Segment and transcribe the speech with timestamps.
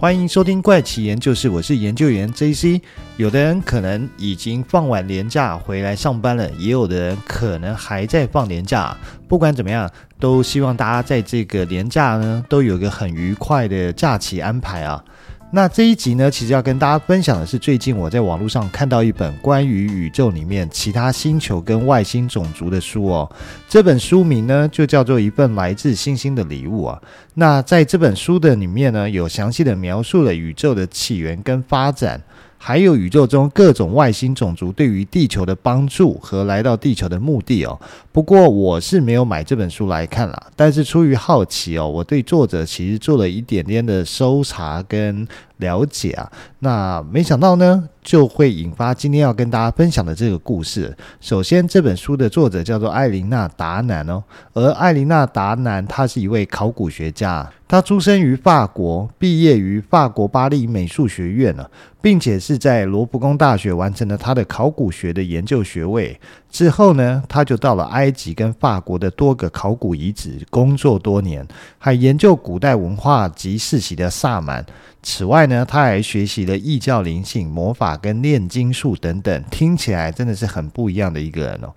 [0.00, 2.80] 欢迎收听怪奇研究室，我是研究员 JC。
[3.18, 8.96] 有的人可能已经放完年假回来上班了，也有的人可能还在放年假。
[9.28, 15.04] 不管怎么样，都希望大家在这个年假呢，都有个很愉快的假期安排啊。
[15.52, 23.28] 那这一集呢，其实要跟大家分享的是，最近我在网络上看到一本关于宇宙里面其他星球跟外星种族的书哦。
[23.68, 27.02] 这本书名呢，就叫做《一份来自星星的礼物》啊。
[27.34, 32.22] 那在这本书的里面呢，有详细的描述了宇宙的起源跟发展。
[32.62, 37.80] 还有宇宙中各种外星种族对于地球的帮助和来到地球的目的哦。
[38.12, 45.26] 不过我是没有买这本书来看啦，但是出于好奇哦，我对作者其实做了一点点的搜查跟
[45.60, 46.30] 了解啊。
[46.58, 50.96] 那没想到呢，就会引发今天要跟大家分享的这个故事。
[51.20, 57.48] 首先，这本书的作者叫做艾琳娜·达南哦，而艾琳娜·达南她是一位考古学家。
[57.68, 61.70] 她出生于法国，毕业于法国巴黎美术学院了，
[62.02, 66.18] 并且是在罗浮宫大学完成了她的考古学的研究学位。
[66.50, 71.46] 之后呢，他就到了埃及跟法国的多个考古遗址工作多年，
[71.78, 74.64] 还研究古代文化及世袭的萨满。
[75.02, 81.72] 此外呢，他还学习了异教灵性、魔法跟炼金术等等，听起来真的是很不一样的一个人哦。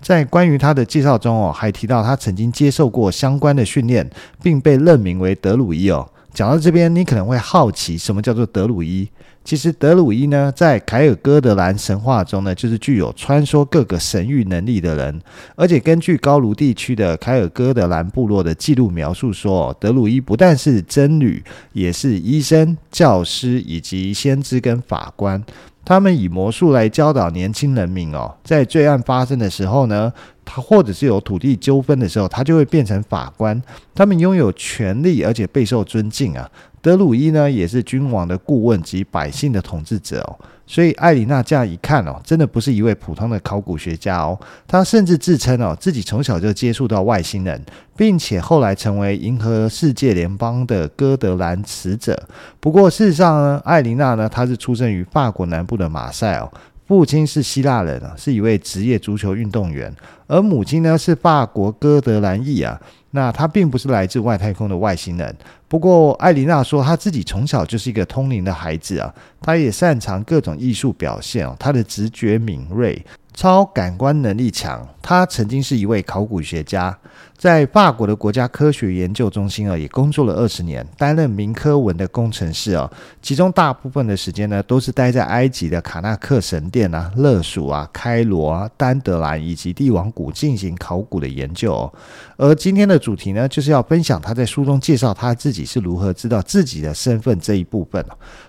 [0.00, 4.08] 在关于他的介绍中哦，还提到他曾经接受过相关的训练，
[4.42, 6.08] 并被任命为德鲁伊哦。
[6.32, 9.08] 讲到这边，你可能会好奇，什么叫做德鲁伊？
[9.48, 15.22] 其实德鲁伊呢，在凯尔哥德兰神话中呢，就是具有穿梭各个神域能力的人。
[15.56, 21.42] 而且根据高卢地区的凯尔哥德兰部落的记录描述说，德鲁伊不但是僧侣，
[21.72, 25.42] 也是医生、教师以及先知跟法官。
[25.82, 30.12] 他们以魔术来教导年轻人民哦，在罪案发生的时候呢，
[30.44, 33.62] 他或者是有土地纠纷的时候，他就会变成法官。
[33.94, 36.46] 他们拥有权力，而且备受尊敬啊。
[36.88, 40.38] 德鲁伊呢，也是君王的顾问及百姓的统治者哦。
[40.66, 44.38] 所以艾琳娜这样一看哦，真的不是一位普通的考古学家哦。
[44.66, 47.62] 她甚至自称哦，自己从小就接触到外星人，
[47.94, 52.18] 并且后来成为银河世界联邦的哥德兰使者。
[52.58, 56.50] 不过事实上呢，艾琳娜呢，她是出生于法国南部的马赛哦，
[56.86, 59.94] 父亲是希腊人啊，是一位职业足球运动员，
[60.26, 62.80] 而母亲呢是法国哥德兰裔啊。
[63.10, 65.34] 那她并不是来自外太空的外星人。
[65.68, 73.04] 不过，艾琳娜说，她自己从小就是一个通灵的孩子啊，她也擅长各种艺术表现哦，她的直觉敏锐。
[73.34, 76.96] 超感官能力强，她曾经是一位考古学家，
[77.38, 82.90] 在法国的国家科学研究中心啊，也工作了二十年，担任铭刻文的工程师啊，
[83.22, 91.92] 其中大部分的时间呢，都是待在埃及的卡纳克神殿啊、勒属啊、开罗啊、丹德兰以及帝王谷进行考古的研究哦。
[92.36, 98.04] 而今天的主题呢，就是要分享他在书中介绍他自己是如何知道自己的身份这一部分。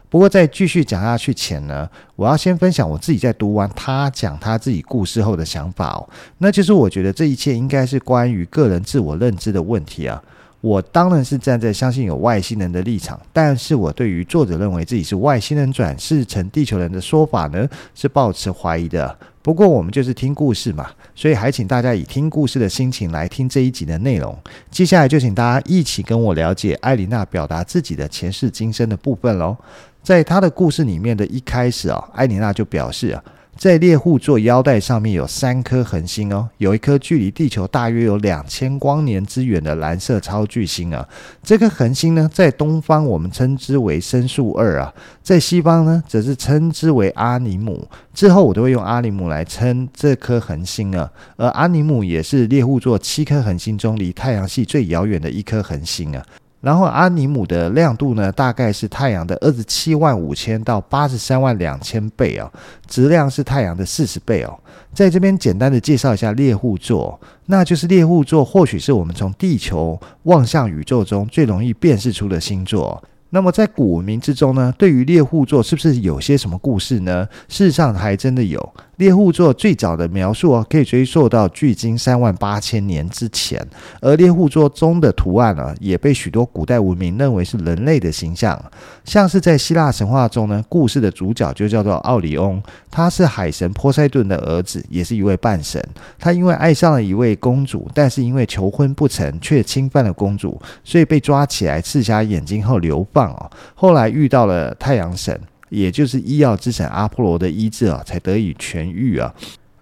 [0.10, 6.10] 不过在继续讲下去前呢，我要先分享我自己在读完他讲他自己故事后的想法哦。
[6.40, 10.22] 那就是我觉得这一切应该是关于个人自我认知的问题啊。
[10.62, 19.18] 我当然是站在相信有外星人的立场，但是我对于作者认为自己是外星人转世成地球人的说法呢，是抱持怀疑的。
[19.42, 24.38] 不过我们就是听故事嘛，所以还请大家以听故事的心情来听这一集的内容。
[24.70, 29.56] 接下来就请大家一起跟我了解艾琳娜表达自己的前世今生的部分喽。
[30.04, 33.24] 在他的故事里面的一开始啊，艾琳娜就表示啊，
[33.60, 41.06] 在猎户座腰带上面有三颗恒星哦，有一颗距离地球大约有两千光年之远的蓝色超巨星啊。
[41.44, 47.86] 这颗恒星呢，在东方我们称之为参宿二啊，在西方呢，则是称之为阿尼姆。
[48.14, 56.26] 之后我都会用阿尼姆来称这颗恒星啊，而阿尼姆也是猎户座七颗恒星中离太阳系最遥远的一颗恒星啊。
[56.62, 62.52] 然后阿尼姆的亮度呢，大概是太阳的二十七万五千到八十三万两千倍哦，
[62.88, 64.60] 质量是太阳的四十倍哦。
[64.94, 73.02] 在这边简单的介绍一下猎户座，那就是猎户座或许是我们从地球望向宇宙中最容易辨识出的星座。
[73.32, 77.28] 那么在古文明之中呢，对于猎户座是不是有些什么故事呢？
[77.48, 78.74] 事实上还真的有。
[78.98, 83.66] 猎户座最早的描述啊，可以追溯到距今三万八千年之前，
[84.02, 88.62] 而猎户座中的图案呢，也被许多古代文明认为是人类的形象。
[89.06, 92.62] 像是在希腊神话中呢，故事的主角就叫做奥里翁，
[92.92, 95.82] 他是海神波塞顿的儿子，也是一位半神。
[96.18, 103.50] 他因为爱上了一位公主，但是因为求婚不成，却侵犯了公主，所以被抓起来刺瞎眼睛后流放哦。
[103.76, 105.40] 后来遇到了太阳神。
[105.70, 109.32] 也就是医药之神阿波罗的医治啊，才得以痊愈啊。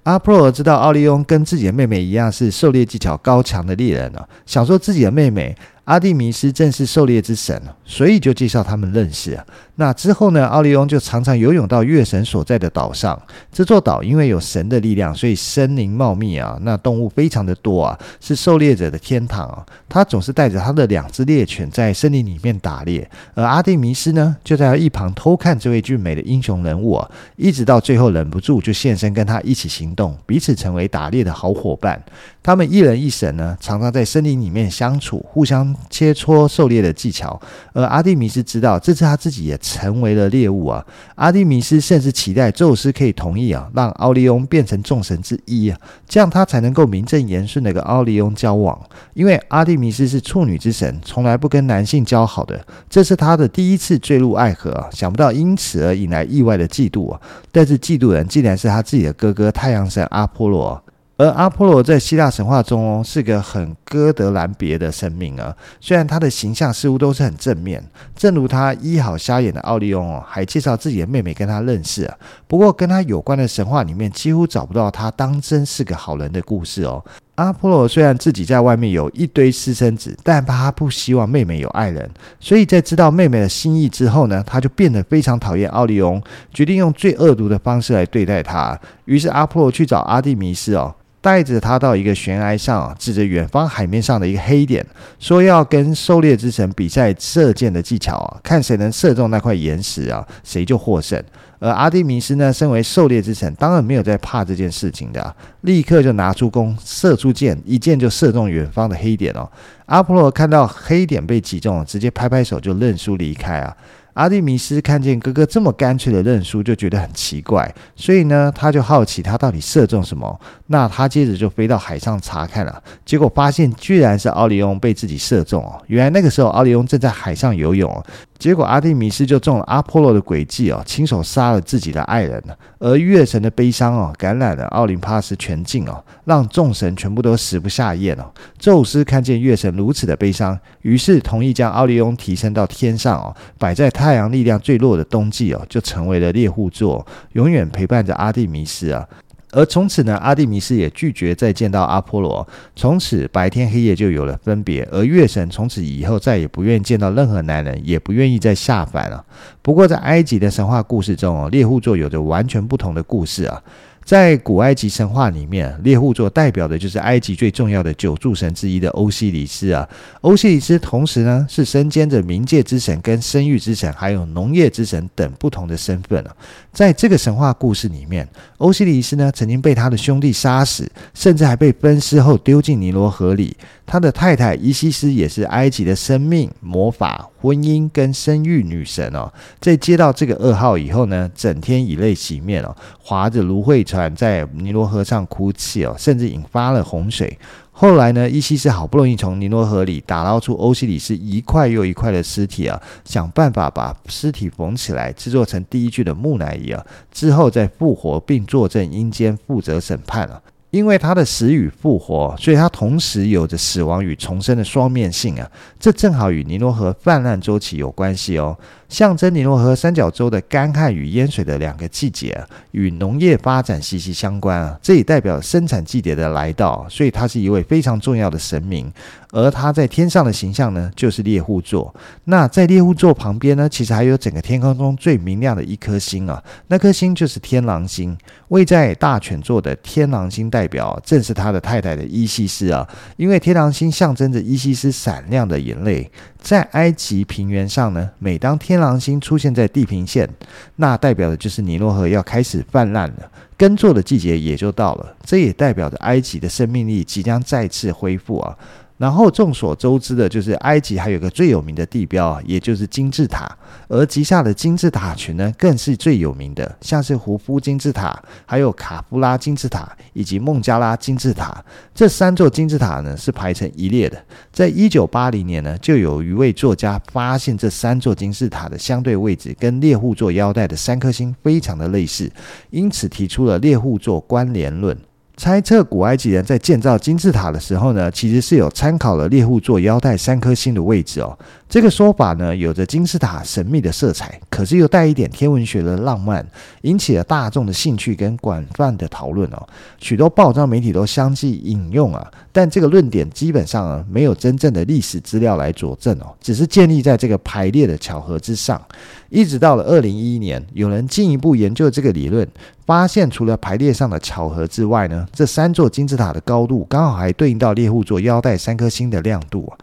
[0.03, 5.55] 阿波罗知道奥利翁跟自己的妹妹一样是狩猎技巧高强的猎人啊，想说自己的妹妹。
[5.87, 9.39] 阿蒂米斯正是狩猎之神，所以就介绍他们认识。
[9.75, 13.17] 那之后呢，奥利翁就常常游泳到月神所在的岛上。
[13.53, 19.65] 这座岛因为有神的力量，所以森林茂密啊，那动物非常的多啊，是狩猎者的天堂啊。
[19.87, 32.03] 他总是带着他的两只猎犬在森林里面打猎，而阿蒂米斯呢，就在一旁偷看这位俊美的英雄人物啊，一直到最后忍不住就现身跟他一起行动，彼此成为打猎的好伙伴。
[32.47, 37.37] 他们一人一神呢，常常在森林里面相处，互相切磋狩猎的技巧。
[37.73, 40.81] 而阿蒂米斯知道，这次他自己也成为了猎物啊。
[41.15, 45.77] 阿蒂米斯甚至期待宙斯可以同意啊，让奥利翁变成众神之一啊，
[46.07, 48.81] 这样他才能够名正言顺的跟奥利翁交往。
[49.13, 57.19] 因为阿蒂米斯是处女之神，从来不跟男性交好的，这是他的第一次坠入爱河啊，想不到因此而引来意外的嫉妒啊。
[57.51, 60.81] 但是嫉妒人竟然是他自己的哥哥太阳神阿波罗。
[61.17, 65.55] 而阿波罗在希腊神话中哦，是个很哥德兰别的神明啊。
[65.81, 67.83] 虽然他的形象似乎都是很正面，
[68.15, 72.15] 正如他医好瞎眼的奥利翁哦，还介绍自己的妹妹跟他认识啊。
[72.47, 77.03] 不过跟他有关的神话里面，几乎找不到他当真是个好人的故事哦。
[77.33, 82.07] 阿波罗虽然自己在外面有一堆私生子，但他不希望妹妹有爱人，
[82.39, 86.21] 所以在知道妹妹的心意之后呢，他就变得非常讨厌奥利翁，
[86.53, 88.79] 决定用最恶毒的方式来对待他。
[89.05, 90.93] 于是阿波罗去找阿蒂米斯哦。
[91.19, 94.85] 带着他到一个悬崖上，指着远方海面上的一个黑点，
[95.19, 101.21] 说要跟狩猎之神比赛射箭的技巧啊，看谁能射中那块岩石啊，谁就获胜。
[101.59, 109.49] 而阿蒂米斯呢，身为狩猎之神，当然没有在怕这件事情的，立刻就拿出弓，射出箭，一箭就射中远方的黑点哦。
[109.87, 113.75] 阿波罗看到黑点被击中，直接拍拍手就认输离开啊。
[114.17, 120.39] 阿蒂米斯看见哥哥这么干脆的认输，就觉得很奇怪，所以呢，他就好奇他到底射中什么。
[120.65, 125.79] 那他接着就飞到海上查看了，结果发现居然是奥利翁被自己射中哦。
[125.85, 128.03] 原来那个时候奥利翁正在海上游泳。
[128.37, 132.43] 结果阿蒂米斯就中了阿波罗的诡计哦，亲手杀了自己的爱人，
[132.79, 138.31] 而月神的悲伤哦，感染了奥林帕斯全境哦，让众神全部都食不下咽哦。
[138.59, 149.07] 宙斯看见月神如此的悲伤，于是同意将奥利翁提升到天上哦，摆在太阳力量最弱的冬季哦，就成为了猎户座，永远陪伴着阿蒂米斯啊。
[149.51, 152.47] 而从此呢，阿蒂米斯也拒绝再见到阿波罗。
[152.75, 159.25] 从此白天黑夜就有了分别，而月神从此以后再也不愿意见到任何男人，也不愿意再下凡了。
[159.61, 163.61] 不过在埃及的神话故事中哦，猎户座有着完全不同的故事啊。
[164.07, 169.85] 在古埃及神话里面，猎户座代表的就是埃及最重要的九柱神之一的欧西里斯啊。
[170.21, 176.33] 欧西里斯同时呢是身兼着冥界之神、跟生育之神，还有农业之神等不同的身份啊。
[176.71, 178.25] 在这个神话故事里面，
[178.59, 183.57] 欧西里斯呢曾经被他的兄弟杀死，甚至还被分尸后丢进尼罗河里。
[183.87, 189.31] 他的太太伊西斯也是埃及的生命、魔法、婚姻跟生育女神哦。
[189.61, 197.39] 在接到这个噩耗以后呢，整天以泪洗面哦，划着芦荟船在尼罗河上哭泣哦，甚至引发了洪水。
[197.71, 210.41] 后来呢，伊西斯好不容易从尼罗河里打捞出欧西里斯一块又一块的尸体啊，想办法把尸体缝起来，制作成第一具的木乃伊啊，之后再复活并坐镇阴间负责审判了。
[210.71, 218.57] 因为他的死与复活，所以他同时有着死亡与重生的双面性啊，这正好与尼罗河泛滥周期有关系哦。
[218.89, 222.41] 象征尼罗河三角洲的干旱与淹水的两个季节，
[222.71, 224.79] 与农业发展息息相关啊。
[224.81, 228.91] 这也代表生产季节的来到，所以他是一位非常重要的神明。
[229.33, 231.93] 而他在天上的形象呢，就是猎户座。
[232.23, 238.17] 那在猎户座旁边呢，其实还有整个天空中最明亮的一颗星啊，那颗星就是天狼星。
[238.47, 242.87] 位在大犬座的天狼星代表，正是他的太太的伊西斯啊。
[243.17, 246.09] 因为天狼星象征着伊西斯闪亮的眼泪。
[246.39, 250.29] 在埃及平原上呢，每当天狼星出现在地平线，
[250.77, 255.15] 那代表的就是尼罗河要开始泛滥了，耕作的季节也就到了。
[255.23, 258.57] 这也代表着埃及的生命力即将再次恢复啊。
[258.97, 263.47] 然后众所周知的就是埃及还有个最有名的地标啊，也就是金字塔，
[263.87, 271.63] 而吉萨的金字塔群呢，更是最有名的，像是胡夫金字塔、还有卡夫拉金字塔以及孟加拉金字塔，
[271.93, 274.21] 这三座金字塔呢是排成一列的。
[274.51, 282.31] 在一九八零年呢，就有一位作家发现这三座金字塔的相对位置跟猎户座腰带的三颗星非常的类似，
[282.71, 284.97] 因此提出了猎户座关联论。
[285.37, 291.37] 猜测古埃及人在建造金字塔的时候呢，其实是有参考了猎户座腰带三颗星的位置哦。
[291.69, 296.45] 这个说法呢，有着金字塔神秘的色彩，可是又带一点天文学的浪漫，
[296.83, 299.67] 引起了大众的兴趣跟广泛的讨论哦。
[299.99, 308.81] 许多报章媒体都相继引用啊，但这个论点基本上啊，没有真正的历史资料来佐证哦，只是建立在这个排列的巧合之上。
[309.29, 312.47] 一直到了二零一一年，有人进一步研究这个理论，
[312.85, 319.75] 发现除了排列上的巧合之外呢，这三座金字塔的高度刚好还对应到猎户座腰带三颗星的亮度啊，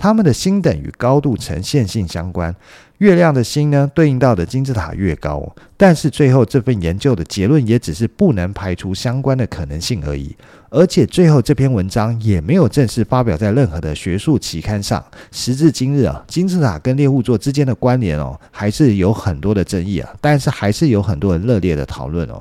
[0.00, 2.56] 他们的星等与高度呈线性相关。
[2.98, 5.54] 月亮的星呢，对应到的金字塔越高。
[5.76, 10.34] 但是最后这份研究的结论也只是不能排除相关的可能性而已。
[10.70, 15.04] 而且最后这篇文章也没有正式发表在任何的学术期刊上。
[15.32, 20.08] 时至今日啊，金字塔跟猎户座之间的关联哦，还是有很多的争议啊。
[20.20, 22.40] 但是还是有很多人热烈的讨论哦。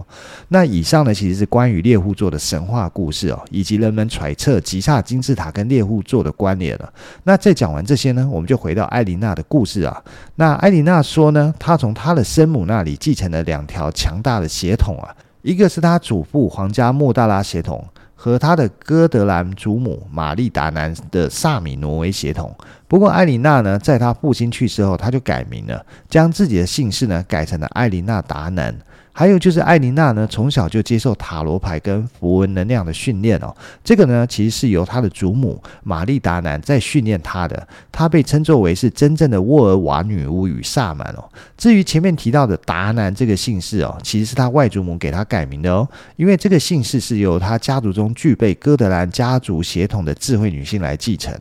[0.50, 6.94] 那以上呢，其实是关于猎户座的神话故事哦，以及人们揣测吉萨金字塔跟猎户座的关联了。
[7.24, 10.04] 那在讲完这些呢，我们就回到艾琳娜的故事啊。
[10.36, 15.10] 那艾琳娜说呢，她从她的生母那里继承了两条强大的血统啊，
[15.42, 17.84] 一个是她祖父皇家莫大拉血统。
[18.22, 22.54] 和他的哥德兰祖母玛丽达南的萨米挪威血统。
[22.86, 28.76] 不过艾琳娜呢，在她父亲去世后，她就改名了，将自己的姓氏呢改成了艾琳娜达南。
[29.20, 33.54] 还有就是艾琳娜呢，从小就接受塔罗牌跟符文能量的训练哦。
[33.84, 37.68] 这个呢，其实是由她的祖母玛丽达南在训练她的。
[37.92, 41.30] 她被称作为是真正的沃尔瓦女巫与萨满哦。
[41.58, 45.86] 至于前面提到的达南这个姓氏哦，其实是她外祖母给她改名的哦。
[46.16, 51.38] 因为这个姓氏是由她家族中具备哥德兰家族血统的智慧女性来继承。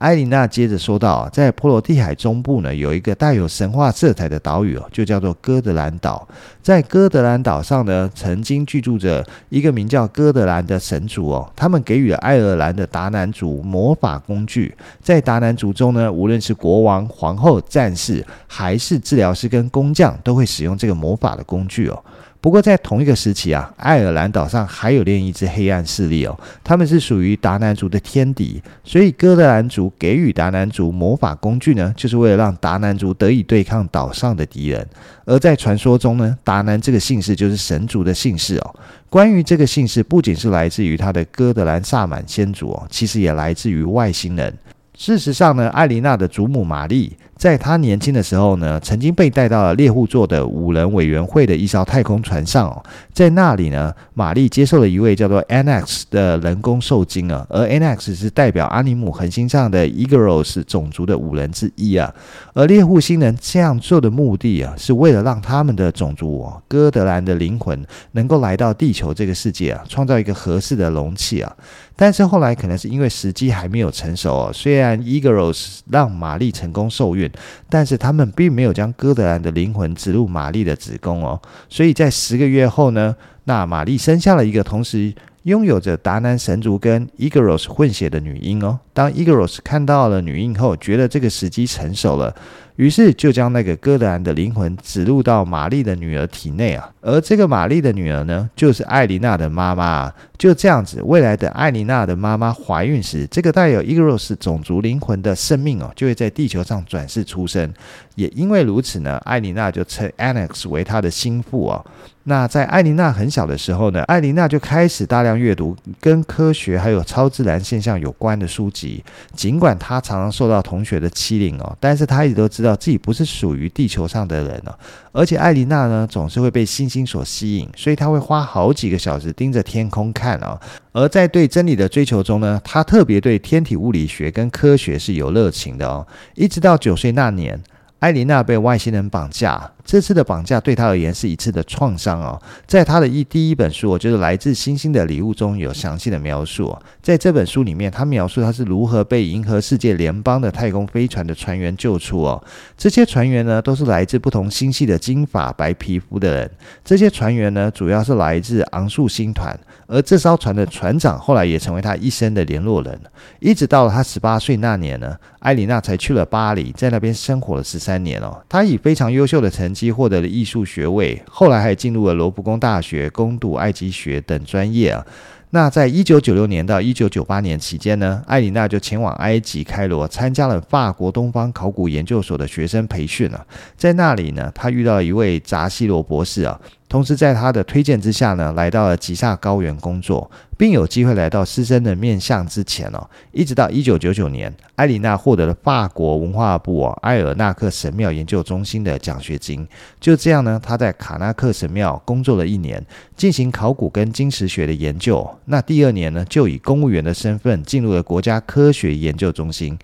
[0.00, 6.26] 艾琳娜接着说道，在波罗的海中部呢，有一个带有神话色彩的岛屿哦，就叫做哥德兰岛。
[6.62, 11.52] 在哥德兰岛上呢，曾经居住着一个名叫哥德兰的神族哦。
[11.54, 14.74] 他们给予了爱尔兰的达南族魔法工具。
[15.02, 22.02] 在达南族中呢，无论是国王、皇后、战士，还是治疗师跟工匠，都会使用这个魔法的工具哦。
[22.42, 34.88] 不过，在同一个时期啊，爱尔兰岛上还有另一支黑暗势力哦，他们是属于达南族的天敌，所以哥德兰族给予达南族魔法工具呢，就是为了让达南族得以对抗岛上的敌人。
[35.26, 38.74] 而在传说中呢，达南这个姓氏就是神族的姓氏哦。
[39.10, 44.56] 关于这个姓氏，不仅是来自于他的哥德兰萨满先祖哦，其实也来自于外星人。
[44.96, 62.14] 事实上呢，艾琳娜的祖母玛丽，在他年轻的时候呢，曾经被带到了猎户座的五人委员会的一艘太空船上哦，在那里呢，玛丽接受了一位叫做 Anax 的人工受精啊，而 Anax 是代表阿尼姆恒星上的 Egros 种族的五人之一啊，
[62.52, 67.82] 而猎户星人这样做的目的啊，是为了让他们的种族哦，哥德兰的灵魂
[68.12, 71.50] 能够来到地球这个世界啊，创造一个合适的容器啊。
[71.96, 77.29] 但是后来可能是因为时机还没有成熟哦，虽然 Egros 让玛丽成功受孕，
[77.68, 85.12] 但是他们并没有将哥德兰的灵魂植入玛丽的子宫哦，所以在十个月后呢，那玛丽生下了一个同时
[85.44, 88.78] 拥有着达南神族跟 Igorot 混血的女婴哦。
[88.92, 92.34] 当 Igorot 看到了女婴后，觉得这个时机成熟了。
[92.80, 100.10] 于是就将那个哥德兰的灵魂植入到玛丽的女儿体内啊，而这个玛丽的女儿呢，就是艾琳娜的妈妈。
[100.38, 107.70] 就这样子，未来的艾琳娜的妈妈怀孕时，这个带有伊格罗斯种族灵魂的生命哦，就会在地球上转世出生。
[108.14, 111.84] 也因为如此呢，艾琳娜就称 Anax 为她的心腹哦。
[112.22, 119.04] 那在艾琳娜很小的时候呢，艾琳娜就开始大量阅读跟科学还有超自然现象有关的书籍。
[119.34, 124.78] 尽管她常常受到同学的欺凌哦，但是她一直都知道自己不是属于地球上的人哦。
[125.12, 130.58] 而且艾琳娜呢，总是会被星星所吸引，所以她会花好几个小时盯着天空看哦。
[130.92, 136.06] 而在对真理的追求中呢，她特别对天体物理学跟科学是有热情的哦。
[136.34, 137.60] 一直到九岁那年。
[138.00, 142.40] 艾琳娜被外星人绑架，这次的绑架对他而言是一次的创伤哦。
[142.66, 146.76] 在他的一第一本书，就是来自星星的礼物中有详细的描述。
[147.02, 152.42] 在这本书里面，他描述他是如何被银河世界联邦的太空飞船的船员救出哦。
[152.76, 156.50] 这些船员呢，都是来自不同星系的金发白皮肤的人。
[156.84, 159.58] 这些船员呢，主要是来自昂数星团。
[159.86, 163.00] 而这艘船的船长后来也成为他一生的联络人，
[163.40, 168.40] 一直到了他十八岁那年呢，艾莉娜才去了巴黎，在那边生活了十三年哦。
[168.48, 175.06] 他以非常优秀的成绩获得了艺术学位，后来还进入了罗浮宫大学攻读埃及学等专业啊。
[175.52, 183.44] 那在一九九六年到一九九八年期间呢，艾琳娜就前往埃及开罗，参加了法国东方考古研究所的学生培训啊。
[183.76, 186.60] 在那里呢，她遇到一位扎西罗博士啊。
[186.90, 190.28] 同时，在他的推荐之下呢，来到了吉萨高原工作，
[190.58, 193.08] 并有机会来到狮身人面像之前哦。
[193.30, 199.64] 一直到一九九九年，艾莉娜获得了法国文化部哦埃尔纳克神庙研究中心的奖学金。
[200.00, 202.84] 就这样呢，他在卡纳克神庙工作了一年，
[203.16, 205.24] 进行考古跟金石学的研究。
[205.44, 209.78] 那第二年呢，就以公务员的身份进入了国家科学研究中心。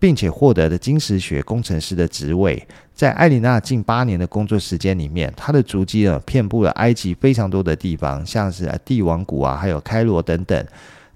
[0.00, 10.66] 并且获得了金石学工程师的职位，在艾琳娜近八年的工作时间里面，她的足迹呢遍布了埃及非常多的地方，像是帝王谷啊，还有开罗等等。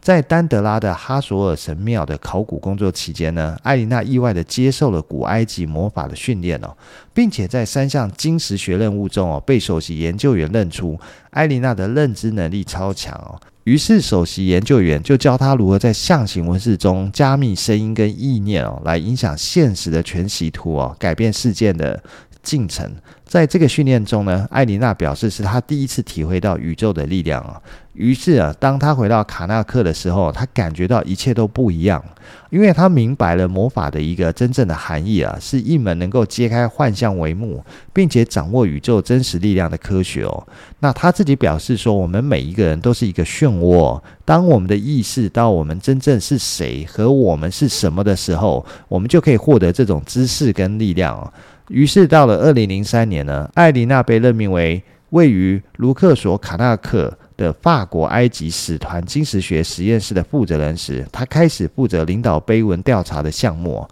[0.02, 6.76] 在丹德拉的哈索尔神庙的考古工作期间呢，艾琳娜意外地接受了古埃及魔法的训练哦，
[7.14, 11.00] 并且在三项金石学任务中哦，被首席研究员认出
[11.30, 13.40] 艾琳娜的认知能力超强哦。
[13.64, 22.02] 于是，首席研究员就教他如何在象形文字中加密声音跟意念哦，来影响现实的全息图哦，改变事件的
[22.44, 22.88] 进程。
[23.24, 27.60] 在这个训练中呢，艾琳娜表示是她第一次体会到宇宙的力量啊。
[27.94, 32.04] 于是啊，当她回到卡纳克的时候，她感觉到一切都不一样，
[32.50, 40.46] 因为她明白了魔法的一个真正的含义啊，是一门能够揭开幻象帷幕，并且掌握宇宙真实力量的科学哦。
[40.80, 51.32] 那她自己表示说，我们每一个人都是一个漩涡，当我们的意识到我们真正是谁和我们是什么的时候，我们就可以获得这种知识跟力量哦。
[51.68, 63.86] 于是到了二零零三年呢，艾琳娜被任命为位于卢克索卡纳克的法国埃及使团金石学实验室的负责人时，他开始负责领导碑文调查的项目。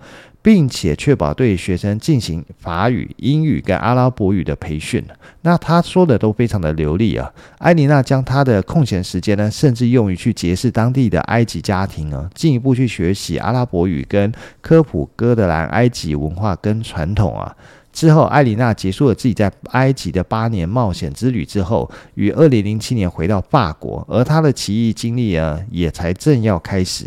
[0.45, 5.01] 并且确保对学生进行法语、英语跟阿拉伯语的培训。
[5.43, 7.33] 那他说的都非常的流利啊。
[7.59, 17.55] 艾莉娜将她的空闲时间呢，甚至用于去结识当地的埃及家庭啊，进一步去学习阿拉伯语跟科普哥德兰埃及文化跟传统啊。
[17.93, 27.07] 之后，艾琳娜结束了自己在埃及的八年冒险之旅之后，于二零零七年回到法国，而她的奇异经历啊，也才正要开始。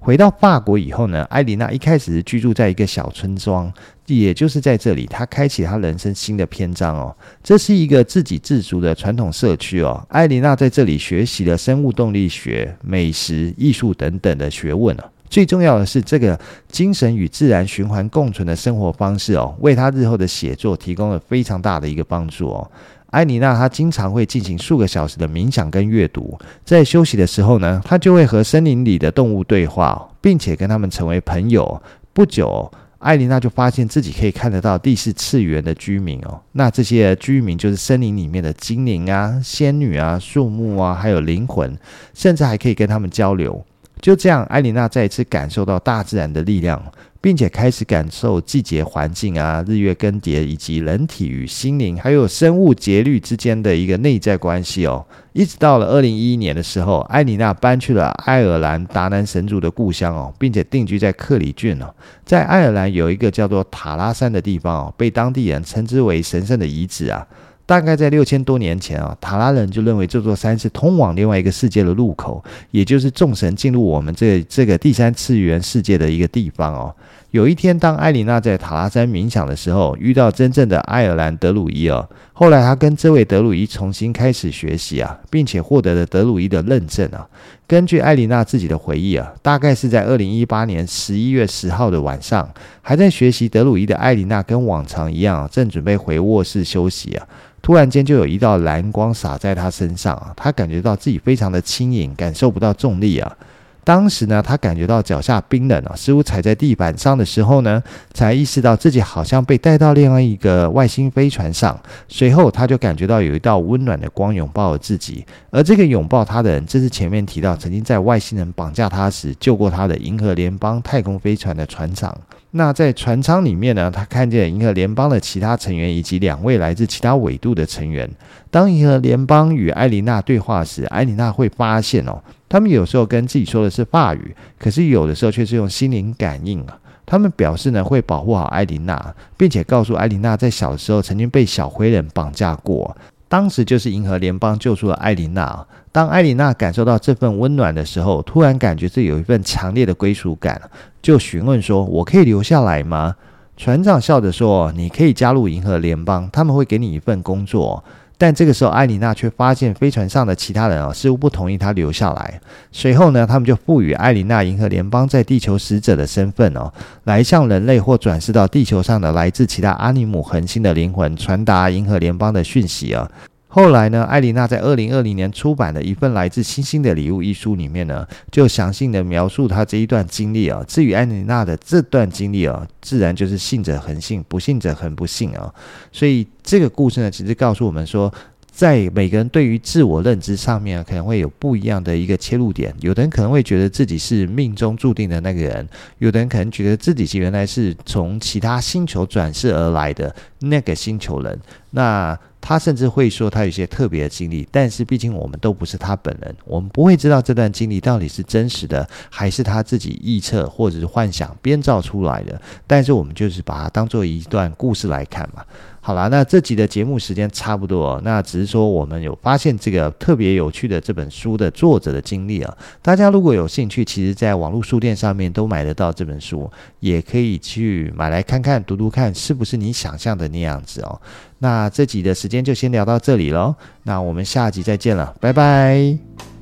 [0.00, 3.72] 回到法国以后呢，艾琳娜一开始是居住在一个小村庄，
[4.04, 7.16] 也就是在这里，她开启她人生新的篇章哦。
[7.42, 10.04] 这是一个自给自足的传统社区哦。
[10.10, 15.04] 艾琳娜在这里学习了生物动力学、美食、艺术等等的学问哦。
[15.34, 22.70] 最重要的是，这个精神与自然循环共存的生活方式哦，为他日后的写作提供了非常大的一个帮助哦。
[23.06, 31.82] 艾莉娜她经常会进行数个小时的冥想跟阅读，在休息的时候呢，她就会和森林里的动物对话，并且跟他们成为朋友。
[32.12, 32.70] 不久，
[33.00, 41.76] 艾琳娜就发现自己可以看得到第四次元的居民哦，那这些居民就是森林里面的精灵啊、仙女啊、树木啊，还有灵魂，
[42.14, 43.64] 甚至还可以跟他们交流。
[44.04, 46.78] 就这样，艾琳娜再一次感受到大自然的力量。
[47.24, 55.02] 并且开始感受季节环境啊、日月更迭，以及人体与心灵还有生物节律之间的一个内在关系哦。
[55.32, 61.86] 一直到了二零一一年的时候，艾琳娜搬去了爱尔兰达南神族的故乡哦，并且定居在克里郡哦。
[62.26, 67.26] 在爱尔兰有一个叫做塔拉山的地方哦，被当地人称之为神圣的遗址啊。
[67.66, 76.94] 大概在六千多年前啊，塔拉人就认为这座山是通往另外一个世界的入口，也就是众神进入我们这这个第三次元世界的一个地方哦。
[77.34, 82.08] 有一天，当艾琳娜在塔拉山冥想的时候，遇到真正的爱尔兰德鲁伊哦。
[82.32, 87.26] 后来，她跟这位德鲁伊重新开始学习啊，并且获得了德鲁伊的认证啊。
[87.66, 92.48] 根据艾琳娜自己的回忆啊，大概是在二零一八年十一月十号的晚上，
[92.80, 97.26] 还在学习德鲁伊的艾琳娜跟往常一样，正准备回卧室休息啊。
[97.60, 100.32] 突然间，就有一道蓝光洒在他身上啊！
[100.36, 103.36] 他感觉到自己非常的轻盈，感受不到重力啊。
[103.84, 111.78] 当时呢，他感觉到脚下冰冷啊，似乎踩在地板上的时候呢，才意识到自己好像被带到另外一个外星飞船上。
[112.08, 122.16] 随后，他就感觉到有一道温暖的光拥抱了自己，而这个拥抱他的人，正是前面提到曾经在外星人绑架他时救过他的银河联邦太空飞船的船长。
[122.56, 128.08] 那在船舱里面呢，他看见银河联邦的其他成员以及两位来自其他纬度的成员。
[128.48, 136.78] 当银河联邦与艾琳娜对话时，艾琳娜会发现哦，他们有时候跟自己说的是法语，可是有的时候却是用心灵感应啊。
[137.04, 142.96] 他们表示呢，会保护好艾琳娜，并且告诉艾琳娜，在小时候曾经被小灰人绑架过。
[143.28, 145.66] 当时就是银河联邦救出了艾琳娜。
[145.94, 150.60] 当艾琳娜感受到这份温暖的时候，突然感觉自己有一份强烈的归属感，
[151.00, 153.14] 就询问说：“我可以留下来吗？”
[153.56, 157.84] 船长笑着说：“你可以加入银河联邦，他们会给你一份工作。”
[158.18, 162.40] 但这个时候，艾琳娜却发现飞船上的其他人啊，似乎不同意她留下来。
[162.72, 166.72] 随后呢，他们就赋予艾琳娜银河联邦在地球使者的身份哦，
[167.04, 173.08] 来向人类或转世到地球上的来自其他阿尼姆恒星的灵魂传达银河联邦的讯息啊。
[173.54, 180.64] 后来呢，艾琳娜在二零二零年出版的一份来自星星的礼物一书里面呢，就详细的描述她这一段经历啊。
[180.66, 185.54] 至于艾琳娜的这段经历啊，自然就是信者恒信，不信者恒不信啊。
[185.92, 188.12] 所以这个故事呢，其实告诉我们说，
[188.50, 192.74] 在每个人对于自我认知上面，可能会有不一样的一个切入点。
[192.80, 201.38] 有的人可能会觉得自己是命中注定的那个人，有的人可能觉得自己是原来是从其他星球转世而来的那个星球人。
[201.70, 212.38] 那他甚至会说他有一些特别的经历，但是毕竟我们都不是他本人，我们不会知道这段经历到底是真实的，还是他自己臆测或者是幻想编造出来的。
[212.66, 215.42] 但是我们就是把它当做一段故事来看嘛。
[215.86, 222.56] 好啦，那这集的节目时间差不多，那只是说我们有发现这个特别有趣的这本书的作者的经历啊。
[222.80, 230.98] 大家如果有兴趣，其实在网络书店上面都买得到这本书，也可以去买来看看、读读看，是不是你想象的那样子哦。
[231.40, 236.33] 那这集的时间就先聊到这里喽，那我们下集再见了，拜拜。